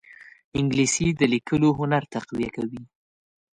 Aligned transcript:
انګلیسي 0.59 1.07
د 1.19 1.21
لیکلو 1.33 1.69
هنر 1.79 2.03
تقویه 2.13 2.49
کوي 2.55 2.81